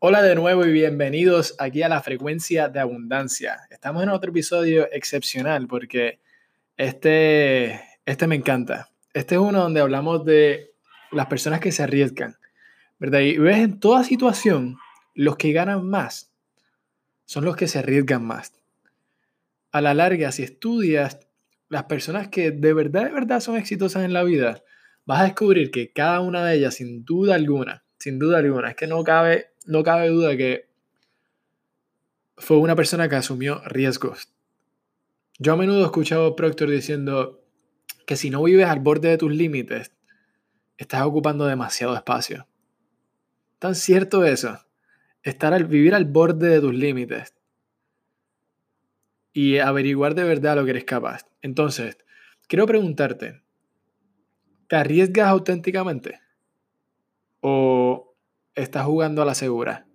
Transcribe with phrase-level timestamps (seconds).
[0.00, 3.62] Hola de nuevo y bienvenidos aquí a la frecuencia de abundancia.
[3.68, 6.20] Estamos en otro episodio excepcional porque
[6.76, 8.90] este, este me encanta.
[9.12, 10.70] Este es uno donde hablamos de
[11.10, 12.36] las personas que se arriesgan,
[13.00, 13.18] ¿verdad?
[13.18, 14.78] Y ves en toda situación,
[15.14, 16.30] los que ganan más
[17.24, 18.52] son los que se arriesgan más.
[19.72, 21.18] A la larga, si estudias
[21.68, 24.62] las personas que de verdad, de verdad son exitosas en la vida,
[25.06, 28.76] vas a descubrir que cada una de ellas, sin duda alguna, sin duda alguna, es
[28.76, 30.68] que no cabe, no cabe duda que
[32.36, 34.32] fue una persona que asumió riesgos.
[35.38, 37.44] Yo a menudo he escuchado a Proctor diciendo
[38.06, 39.92] que si no vives al borde de tus límites,
[40.76, 42.46] estás ocupando demasiado espacio.
[43.58, 44.58] Tan cierto eso.
[45.22, 47.34] Estar vivir al borde de tus límites
[49.32, 51.26] y averiguar de verdad lo que eres capaz.
[51.42, 51.98] Entonces,
[52.46, 53.42] quiero preguntarte,
[54.68, 56.20] ¿te arriesgas auténticamente?
[57.40, 58.14] ¿O
[58.54, 59.86] estás jugando a la segura?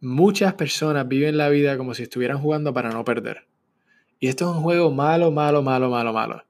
[0.00, 3.46] Muchas personas viven la vida como si estuvieran jugando para no perder.
[4.18, 6.44] Y esto es un juego malo, malo, malo, malo, malo.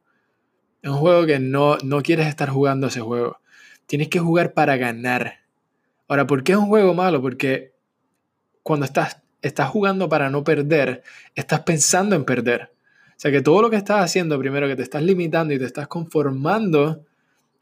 [0.82, 3.40] Es un juego que no, no quieres estar jugando ese juego.
[3.86, 5.40] Tienes que jugar para ganar.
[6.08, 7.20] Ahora, ¿por qué es un juego malo?
[7.20, 7.74] Porque
[8.62, 11.02] cuando estás, estás jugando para no perder,
[11.34, 12.72] estás pensando en perder.
[13.10, 15.66] O sea que todo lo que estás haciendo, primero que te estás limitando y te
[15.66, 17.04] estás conformando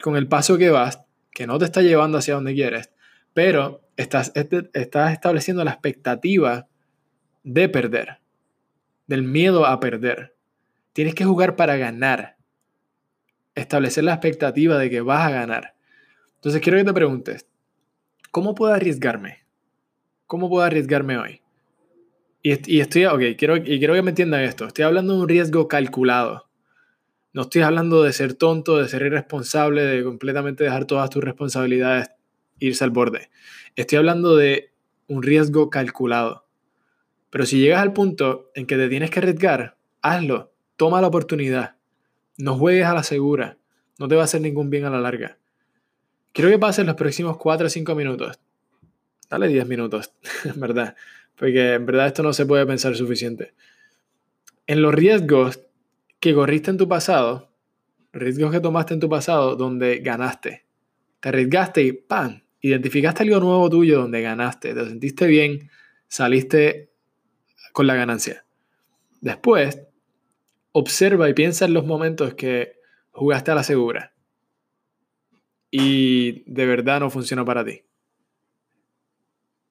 [0.01, 1.01] con el paso que vas,
[1.39, 2.91] que no te está llevando hacia donde quieres,
[3.33, 6.67] pero estás, este, estás estableciendo la expectativa
[7.43, 8.17] de perder,
[9.07, 10.35] del miedo a perder.
[10.91, 12.35] Tienes que jugar para ganar
[13.55, 15.75] establecer la expectativa de que vas a ganar.
[16.35, 17.47] Entonces quiero que te preguntes,
[18.31, 19.45] ¿cómo puedo arriesgarme?
[20.27, 21.41] ¿Cómo puedo arriesgarme hoy?
[22.41, 25.69] Y, estoy, ok, quiero, y quiero que me entiendan esto, estoy hablando de un riesgo
[25.69, 26.48] calculado.
[27.31, 32.09] No estoy hablando de ser tonto, de ser irresponsable, de completamente dejar todas tus responsabilidades
[32.59, 33.29] irse al borde.
[33.75, 34.73] Estoy hablando de
[35.07, 36.45] un riesgo calculado.
[37.29, 41.75] Pero si llegas al punto en que te tienes que arriesgar, hazlo, toma la oportunidad.
[42.37, 43.57] No juegues a la segura.
[43.99, 45.37] No te va a hacer ningún bien a la larga.
[46.31, 48.39] Quiero que pasen los próximos 4 o 5 minutos.
[49.29, 50.13] Dale 10 minutos,
[50.55, 50.95] verdad.
[51.35, 53.53] Porque en verdad esto no se puede pensar suficiente.
[54.65, 55.59] En los riesgos
[56.19, 57.51] que corriste en tu pasado,
[58.11, 60.65] riesgos que tomaste en tu pasado donde ganaste.
[61.19, 62.41] Te arriesgaste y ¡pam!
[62.61, 64.73] Identificaste algo nuevo tuyo donde ganaste.
[64.73, 65.69] Te sentiste bien,
[66.07, 66.91] saliste
[67.71, 68.45] con la ganancia.
[69.21, 69.81] Después,
[70.71, 72.73] observa y piensa en los momentos que
[73.11, 74.13] jugaste a la segura
[75.71, 77.83] y de verdad no funcionó para ti.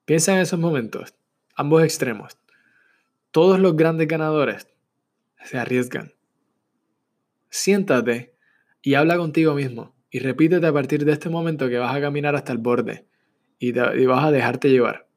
[0.05, 1.15] Piensa en esos momentos,
[1.55, 2.39] ambos extremos.
[3.31, 4.69] Todos los grandes ganadores
[5.45, 6.15] se arriesgan.
[7.51, 8.35] Siéntate
[8.83, 12.35] y habla contigo mismo y repítete a partir de este momento que vas a caminar
[12.35, 13.07] hasta el borde
[13.59, 15.09] y, vas a dejarte llevar.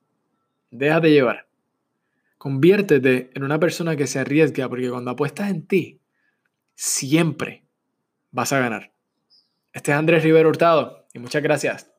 [0.71, 1.47] Déjate llevar.
[2.37, 6.01] Conviértete en una persona que se arriesga porque cuando apuestas en ti,
[6.73, 7.65] siempre
[8.31, 8.91] vas a ganar.
[9.73, 11.90] Este es Andrés Rivero Hurtado y muchas gracias.